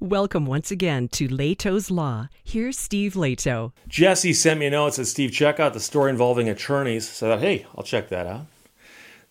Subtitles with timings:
[0.00, 2.28] Welcome once again to Lehto's Law.
[2.44, 3.72] Here's Steve Lehto.
[3.88, 7.08] Jesse sent me a note that said, Steve, check out the story involving attorneys.
[7.08, 8.46] So I thought, hey, I'll check that out.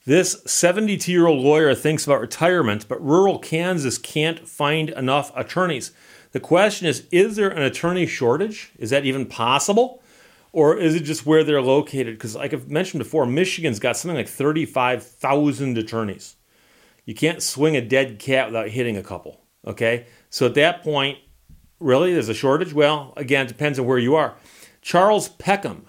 [0.03, 5.93] This 72 year old lawyer thinks about retirement, but rural Kansas can't find enough attorneys.
[6.34, 8.73] The question is Is there an attorney shortage?
[8.77, 10.04] Is that even possible?
[10.52, 12.15] Or is it just where they're located?
[12.15, 16.36] Because, like I've mentioned before, Michigan's got something like 35,000 attorneys.
[17.05, 19.39] You can't swing a dead cat without hitting a couple.
[19.65, 20.07] Okay?
[20.30, 21.20] So at that point,
[21.80, 22.73] really, there's a shortage?
[22.73, 24.35] Well, again, it depends on where you are.
[24.81, 25.88] Charles Peckham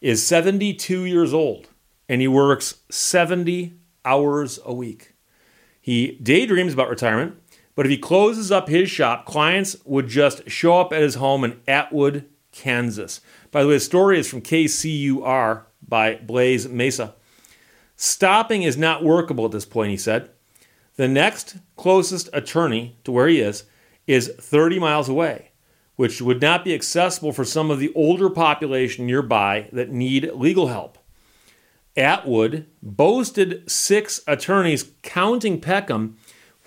[0.00, 1.68] is 72 years old
[2.08, 5.14] and he works 70 hours a week.
[5.80, 7.40] He daydreams about retirement,
[7.74, 11.44] but if he closes up his shop, clients would just show up at his home
[11.44, 13.20] in Atwood, Kansas.
[13.50, 17.14] By the way, the story is from KCUR by Blaise Mesa.
[17.96, 20.30] Stopping is not workable at this point, he said.
[20.96, 23.64] The next closest attorney to where he is
[24.06, 25.52] is 30 miles away,
[25.96, 30.68] which would not be accessible for some of the older population nearby that need legal
[30.68, 30.98] help.
[31.96, 36.16] Atwood boasted six attorneys, counting Peckham,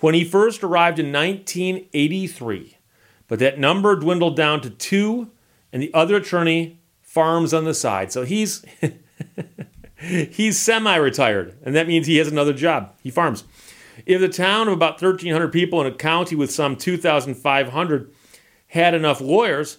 [0.00, 2.78] when he first arrived in 1983.
[3.28, 5.30] But that number dwindled down to two,
[5.72, 8.12] and the other attorney farms on the side.
[8.12, 8.64] So he's
[9.96, 12.94] he's semi-retired, and that means he has another job.
[13.02, 13.44] He farms.
[14.04, 18.12] If the town of about 1,300 people in a county with some 2,500
[18.68, 19.78] had enough lawyers,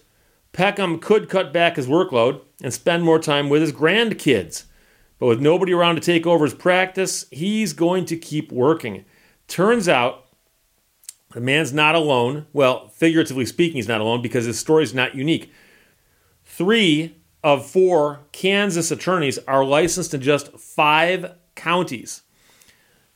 [0.53, 4.63] Peckham could cut back his workload and spend more time with his grandkids.
[5.19, 9.05] But with nobody around to take over his practice, he's going to keep working.
[9.47, 10.25] Turns out
[11.31, 12.47] the man's not alone.
[12.53, 15.51] Well, figuratively speaking, he's not alone because his story is not unique.
[16.45, 22.23] Three of four Kansas attorneys are licensed in just five counties.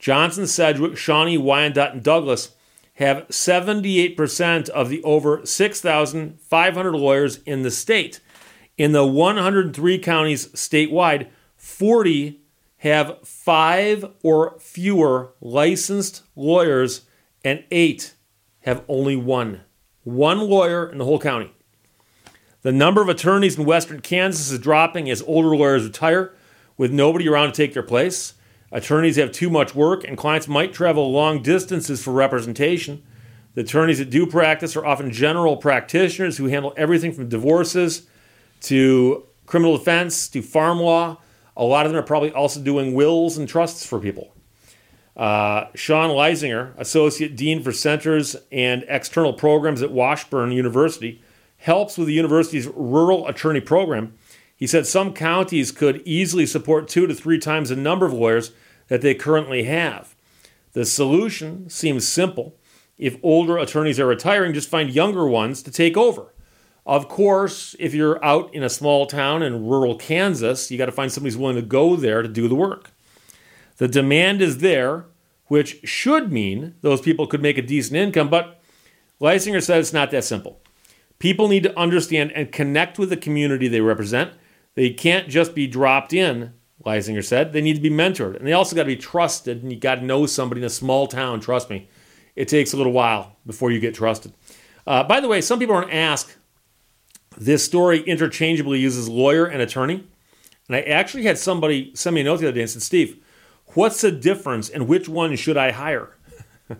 [0.01, 2.55] Johnson, Sedgwick, Shawnee, Wyandotte, and Douglas
[2.95, 8.19] have 78% of the over 6,500 lawyers in the state.
[8.79, 12.41] In the 103 counties statewide, 40
[12.77, 17.01] have five or fewer licensed lawyers,
[17.45, 18.15] and eight
[18.61, 19.61] have only one.
[20.03, 21.53] One lawyer in the whole county.
[22.63, 26.33] The number of attorneys in western Kansas is dropping as older lawyers retire
[26.75, 28.33] with nobody around to take their place.
[28.71, 33.03] Attorneys have too much work, and clients might travel long distances for representation.
[33.53, 38.07] The attorneys that do practice are often general practitioners who handle everything from divorces
[38.61, 41.17] to criminal defense to farm law.
[41.57, 44.33] A lot of them are probably also doing wills and trusts for people.
[45.17, 51.21] Uh, Shawn Leisinger, Associate Dean for Centers and External Programs at Washburn University,
[51.57, 54.13] helps with the university's rural attorney program.
[54.61, 58.51] He said some counties could easily support two to three times the number of lawyers
[58.89, 60.15] that they currently have.
[60.73, 62.55] The solution seems simple.
[62.95, 66.35] If older attorneys are retiring, just find younger ones to take over.
[66.85, 70.91] Of course, if you're out in a small town in rural Kansas, you got to
[70.91, 72.91] find somebody who's willing to go there to do the work.
[73.77, 75.05] The demand is there,
[75.47, 78.61] which should mean those people could make a decent income, but
[79.19, 80.61] Leisinger says it's not that simple.
[81.17, 84.33] People need to understand and connect with the community they represent.
[84.75, 86.53] They can't just be dropped in,
[86.85, 87.53] Leisinger said.
[87.53, 88.37] They need to be mentored.
[88.37, 90.69] And they also got to be trusted, and you got to know somebody in a
[90.69, 91.39] small town.
[91.39, 91.89] Trust me,
[92.35, 94.33] it takes a little while before you get trusted.
[94.87, 96.37] Uh, by the way, some people are going to ask
[97.37, 100.03] this story interchangeably uses lawyer and attorney.
[100.67, 103.23] And I actually had somebody send me a note the other day and said, Steve,
[103.73, 106.17] what's the difference and which one should I hire?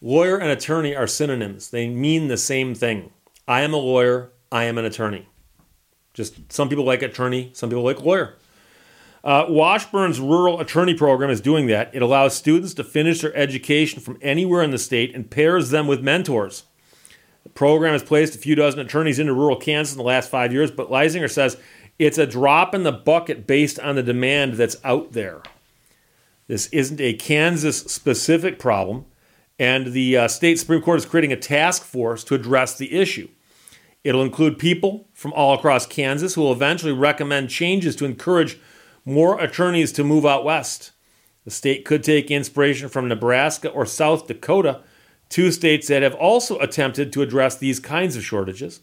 [0.00, 3.12] lawyer and attorney are synonyms, they mean the same thing.
[3.46, 5.28] I am a lawyer, I am an attorney.
[6.16, 8.36] Just some people like attorney, some people like lawyer.
[9.22, 11.94] Uh, Washburn's rural attorney program is doing that.
[11.94, 15.86] It allows students to finish their education from anywhere in the state and pairs them
[15.86, 16.64] with mentors.
[17.42, 20.54] The program has placed a few dozen attorneys into rural Kansas in the last five
[20.54, 21.58] years, but Leisinger says
[21.98, 25.42] it's a drop in the bucket based on the demand that's out there.
[26.46, 29.04] This isn't a Kansas specific problem,
[29.58, 33.28] and the uh, state Supreme Court is creating a task force to address the issue.
[34.06, 38.56] It'll include people from all across Kansas who will eventually recommend changes to encourage
[39.04, 40.92] more attorneys to move out west.
[41.44, 44.82] The state could take inspiration from Nebraska or South Dakota
[45.28, 48.78] two states that have also attempted to address these kinds of shortages.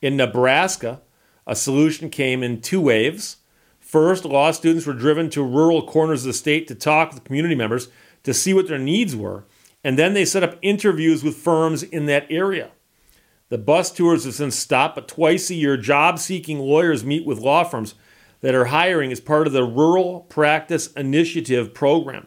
[0.00, 1.02] In Nebraska,
[1.46, 3.36] a solution came in two waves.
[3.78, 7.54] First, law students were driven to rural corners of the state to talk with community
[7.54, 7.88] members
[8.22, 9.44] to see what their needs were,
[9.84, 12.70] and then they set up interviews with firms in that area.
[13.50, 17.38] The bus tours have since stopped, but twice a year, job seeking lawyers meet with
[17.38, 17.94] law firms
[18.40, 22.26] that are hiring as part of the Rural Practice Initiative program.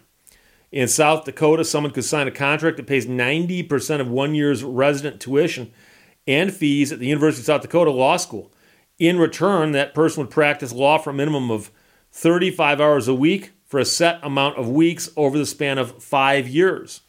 [0.72, 5.22] In South Dakota, someone could sign a contract that pays 90% of one year's resident
[5.22, 5.72] tuition
[6.28, 8.52] and fees at the University of South Dakota Law School.
[9.00, 11.72] In return, that person would practice law for a minimum of
[12.12, 16.48] 35 hours a week for a set amount of weeks over the span of five
[16.48, 17.02] years.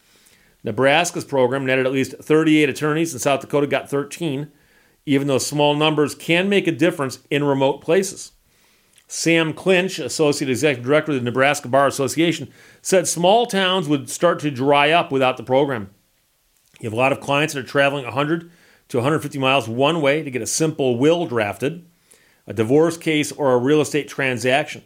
[0.64, 4.50] Nebraska's program netted at least 38 attorneys, and South Dakota got 13,
[5.06, 8.32] even though small numbers can make a difference in remote places.
[9.06, 12.52] Sam Clinch, Associate Executive Director of the Nebraska Bar Association,
[12.82, 15.90] said small towns would start to dry up without the program.
[16.80, 18.50] You have a lot of clients that are traveling 100
[18.88, 21.86] to 150 miles one way to get a simple will drafted,
[22.46, 24.82] a divorce case, or a real estate transaction.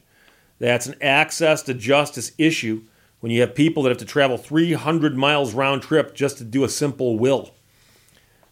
[0.58, 2.84] That's an access to justice issue
[3.22, 6.64] when you have people that have to travel 300 miles round trip just to do
[6.64, 7.54] a simple will.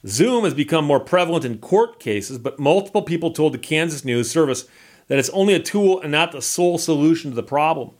[0.06, 4.31] Zoom has become more prevalent in court cases, but multiple people told the Kansas News
[4.31, 4.67] Service
[5.08, 7.90] that it's only a tool and not the sole solution to the problem.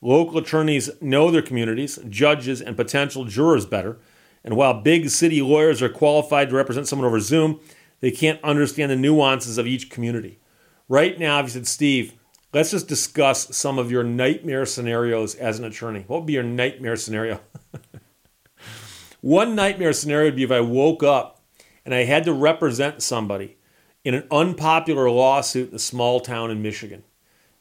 [0.00, 3.96] Local attorneys know their communities, judges, and potential jurors better.
[4.42, 7.60] And while big city lawyers are qualified to represent someone over Zoom,
[8.00, 10.40] they can't understand the nuances of each community.
[10.88, 12.14] Right now, if you said, Steve,
[12.52, 16.04] let's just discuss some of your nightmare scenarios as an attorney.
[16.06, 17.40] What would be your nightmare scenario?
[19.20, 21.40] One nightmare scenario would be if I woke up
[21.84, 23.56] and I had to represent somebody
[24.04, 27.04] in an unpopular lawsuit in a small town in Michigan.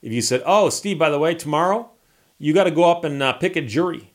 [0.02, 1.92] If you said, "Oh, Steve, by the way, tomorrow
[2.38, 4.14] you got to go up and uh, pick a jury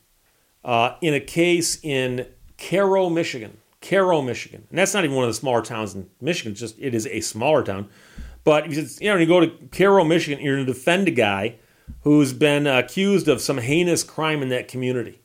[0.65, 2.27] uh, in a case in
[2.57, 6.53] Caro, Michigan, Caro, Michigan," and that's not even one of the smaller towns in Michigan.
[6.53, 7.91] It's just it is a smaller town.
[8.45, 11.57] But you know, when you go to Caro, Michigan, you're going to defend a guy
[12.03, 15.21] who's been accused of some heinous crime in that community.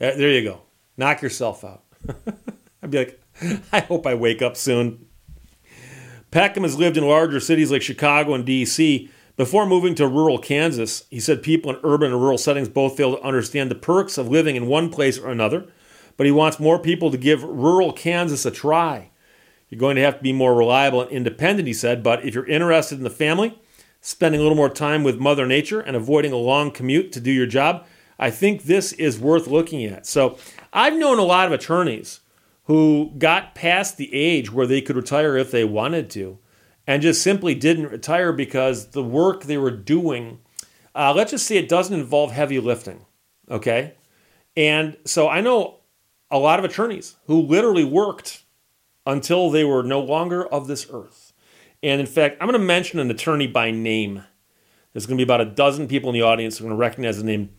[0.00, 0.62] Uh, there you go.
[0.96, 1.84] Knock yourself out.
[2.82, 3.22] I'd be like,
[3.72, 5.06] I hope I wake up soon.
[6.30, 9.10] Peckham has lived in larger cities like Chicago and D.C.
[9.36, 13.16] Before moving to rural Kansas, he said people in urban and rural settings both fail
[13.16, 15.66] to understand the perks of living in one place or another,
[16.16, 19.09] but he wants more people to give rural Kansas a try.
[19.70, 22.46] You're going to have to be more reliable and independent, he said, but if you're
[22.46, 23.58] interested in the family,
[24.00, 27.30] spending a little more time with Mother Nature, and avoiding a long commute to do
[27.30, 27.86] your job,
[28.18, 30.06] I think this is worth looking at.
[30.06, 30.38] So
[30.72, 32.20] I've known a lot of attorneys
[32.64, 36.38] who got past the age where they could retire if they wanted to
[36.86, 40.40] and just simply didn't retire because the work they were doing,
[40.94, 43.06] uh, let's just say it doesn't involve heavy lifting.
[43.48, 43.94] Okay.
[44.56, 45.78] And so I know
[46.30, 48.42] a lot of attorneys who literally worked
[49.06, 51.32] until they were no longer of this earth.
[51.82, 54.22] And in fact, I'm going to mention an attorney by name.
[54.92, 56.80] There's going to be about a dozen people in the audience who are going to
[56.80, 57.50] recognize the name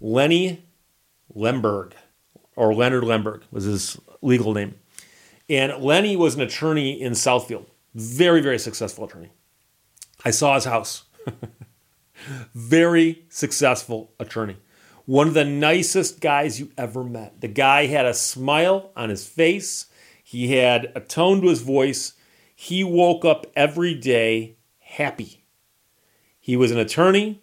[0.00, 0.64] Lenny
[1.34, 1.94] Lemberg,
[2.56, 4.74] or Leonard Lemberg was his legal name.
[5.48, 9.30] And Lenny was an attorney in Southfield, very, very successful attorney.
[10.24, 11.04] I saw his house.
[12.54, 14.56] very successful attorney.
[15.06, 17.40] One of the nicest guys you ever met.
[17.40, 19.86] The guy had a smile on his face,
[20.26, 22.14] he had a tone to his voice.
[22.56, 25.44] He woke up every day happy.
[26.40, 27.42] He was an attorney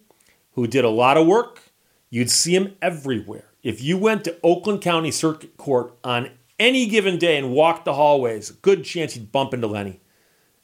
[0.52, 1.62] who did a lot of work.
[2.10, 3.48] You'd see him everywhere.
[3.62, 7.94] If you went to Oakland County Circuit Court on any given day and walked the
[7.94, 10.00] hallways, good chance you'd bump into Lenny.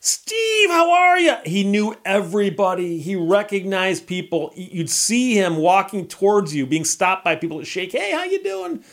[0.00, 1.35] Steve, how are you?
[1.44, 2.99] He knew everybody.
[2.99, 4.53] He recognized people.
[4.56, 8.43] You'd see him walking towards you, being stopped by people that shake, "Hey, how you
[8.43, 8.85] doing?"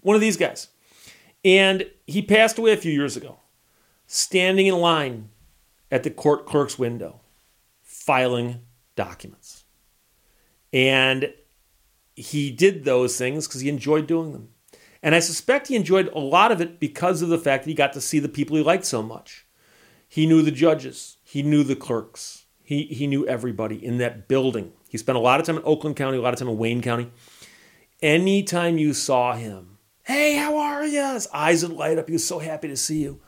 [0.00, 0.68] One of these guys.
[1.44, 3.40] And he passed away a few years ago,
[4.06, 5.30] standing in line
[5.90, 7.20] at the court clerk's window,
[7.82, 8.60] filing
[8.94, 9.64] documents.
[10.72, 11.32] And
[12.14, 14.48] he did those things because he enjoyed doing them.
[15.02, 17.74] And I suspect he enjoyed a lot of it because of the fact that he
[17.74, 19.46] got to see the people he liked so much.
[20.08, 24.72] He knew the judges, he knew the clerks, he, he knew everybody in that building.
[24.88, 26.80] He spent a lot of time in Oakland County, a lot of time in Wayne
[26.80, 27.10] County.
[28.02, 29.75] Anytime you saw him,
[30.06, 31.14] hey, how are you?
[31.14, 32.06] His eyes would light up.
[32.06, 33.20] He was so happy to see you.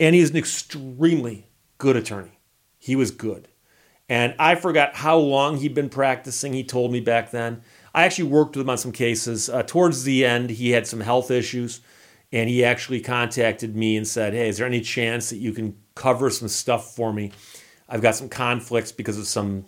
[0.00, 1.46] And he is an extremely
[1.78, 2.40] good attorney.
[2.78, 3.48] He was good.
[4.08, 6.52] And I forgot how long he'd been practicing.
[6.52, 7.62] He told me back then.
[7.94, 9.48] I actually worked with him on some cases.
[9.48, 11.80] Uh, towards the end, he had some health issues,
[12.32, 15.76] and he actually contacted me and said, "Hey, is there any chance that you can
[15.94, 17.32] cover some stuff for me?
[17.88, 19.66] I've got some conflicts because of some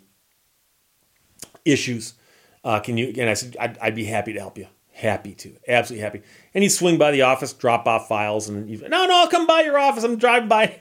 [1.64, 2.14] issues.
[2.62, 4.66] Uh, can you?" And I said, I'd, "I'd be happy to help you.
[4.98, 6.22] Happy to, absolutely happy."
[6.54, 9.46] And he'd swing by the office, drop off files, and he'd, no, no, I'll come
[9.46, 10.02] by your office.
[10.02, 10.80] I'm driving by.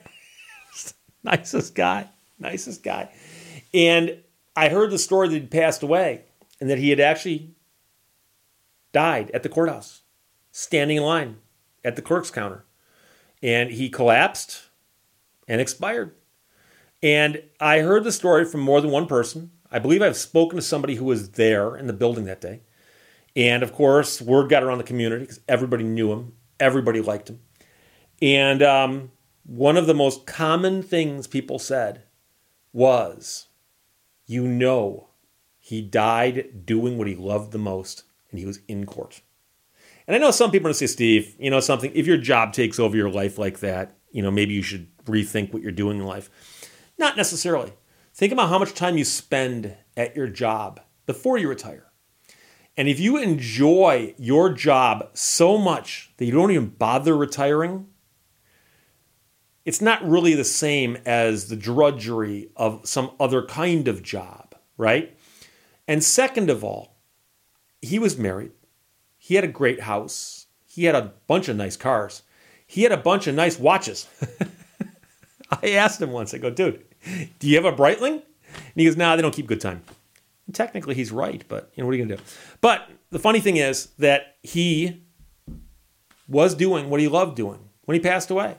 [1.22, 2.08] nicest guy,
[2.38, 3.10] nicest guy.
[3.72, 4.18] And
[4.56, 6.22] I heard the story that he'd passed away
[6.60, 7.54] and that he had actually
[8.92, 10.02] died at the courthouse,
[10.50, 11.36] standing in line
[11.84, 12.64] at the clerk's counter.
[13.40, 14.68] And he collapsed
[15.46, 16.14] and expired.
[17.02, 19.52] And I heard the story from more than one person.
[19.70, 22.62] I believe I've spoken to somebody who was there in the building that day.
[23.38, 27.38] And of course, word got around the community because everybody knew him, everybody liked him.
[28.20, 29.12] And um,
[29.44, 32.02] one of the most common things people said
[32.72, 33.46] was,
[34.26, 35.10] You know,
[35.60, 39.22] he died doing what he loved the most, and he was in court.
[40.08, 42.16] And I know some people are going to say, Steve, you know something, if your
[42.16, 45.70] job takes over your life like that, you know, maybe you should rethink what you're
[45.70, 46.28] doing in life.
[46.98, 47.72] Not necessarily.
[48.14, 51.87] Think about how much time you spend at your job before you retire.
[52.78, 57.88] And if you enjoy your job so much that you don't even bother retiring,
[59.64, 65.18] it's not really the same as the drudgery of some other kind of job, right?
[65.88, 66.94] And second of all,
[67.82, 68.52] he was married.
[69.18, 70.46] He had a great house.
[70.64, 72.22] He had a bunch of nice cars.
[72.64, 74.06] He had a bunch of nice watches.
[75.50, 76.84] I asked him once, I go, dude,
[77.40, 78.22] do you have a Breitling?
[78.54, 79.82] And he goes, nah, they don't keep good time.
[80.48, 82.30] And technically, he's right, but you know, what are you going to do?
[82.62, 85.04] But the funny thing is that he
[86.26, 88.56] was doing what he loved doing when he passed away.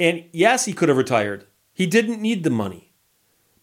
[0.00, 1.46] And yes, he could have retired.
[1.72, 2.92] He didn't need the money,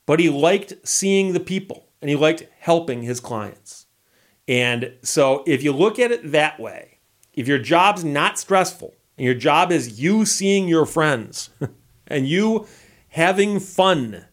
[0.05, 3.85] but he liked seeing the people and he liked helping his clients.
[4.47, 6.99] And so if you look at it that way,
[7.33, 11.49] if your job's not stressful and your job is you seeing your friends
[12.07, 12.65] and you
[13.09, 14.25] having fun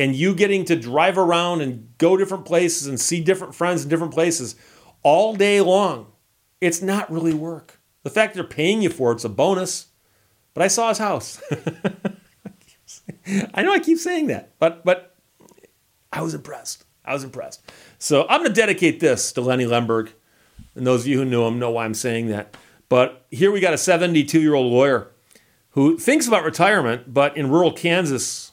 [0.00, 3.88] and you getting to drive around and go different places and see different friends in
[3.88, 4.56] different places
[5.02, 6.06] all day long,
[6.60, 7.78] it's not really work.
[8.02, 9.86] The fact they're paying you for it's a bonus.
[10.54, 11.40] But I saw his house.
[13.54, 15.14] I know I keep saying that, but but
[16.12, 16.84] I was impressed.
[17.04, 17.62] I was impressed.
[17.98, 20.10] So I'm going to dedicate this to Lenny Lemberg.
[20.74, 22.56] And those of you who know him know why I'm saying that.
[22.88, 25.12] But here we got a 72 year old lawyer
[25.70, 28.49] who thinks about retirement, but in rural Kansas,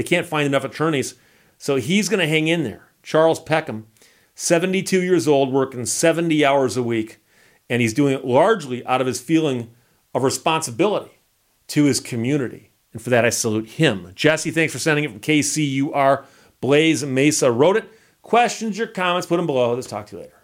[0.00, 1.14] they can't find enough attorneys.
[1.58, 2.88] So he's going to hang in there.
[3.02, 3.86] Charles Peckham,
[4.34, 7.22] 72 years old, working 70 hours a week.
[7.68, 9.70] And he's doing it largely out of his feeling
[10.14, 11.20] of responsibility
[11.66, 12.70] to his community.
[12.94, 14.10] And for that, I salute him.
[14.14, 16.24] Jesse, thanks for sending it from KCUR.
[16.62, 17.84] Blaise Mesa wrote it.
[18.22, 19.74] Questions or comments, put them below.
[19.74, 20.40] Let's talk to you later.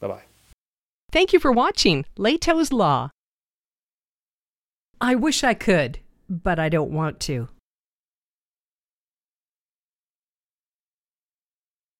[0.00, 0.22] Bye bye.
[1.12, 3.10] Thank you for watching Lehto's Law.
[4.98, 5.98] I wish I could,
[6.30, 7.48] but I don't want to.